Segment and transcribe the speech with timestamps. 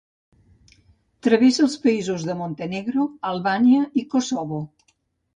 [1.25, 4.63] Travessa els països de Montenegro, Albània i Kosovo.